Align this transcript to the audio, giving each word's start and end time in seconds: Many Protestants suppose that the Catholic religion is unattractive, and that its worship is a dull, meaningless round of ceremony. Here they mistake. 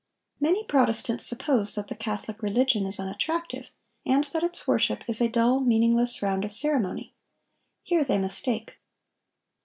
Many 0.39 0.63
Protestants 0.63 1.27
suppose 1.27 1.75
that 1.75 1.87
the 1.87 1.93
Catholic 1.93 2.41
religion 2.41 2.87
is 2.87 2.99
unattractive, 2.99 3.69
and 4.03 4.23
that 4.33 4.41
its 4.41 4.67
worship 4.67 5.03
is 5.07 5.21
a 5.21 5.29
dull, 5.29 5.59
meaningless 5.59 6.23
round 6.23 6.43
of 6.43 6.51
ceremony. 6.51 7.13
Here 7.83 8.03
they 8.03 8.17
mistake. 8.17 8.79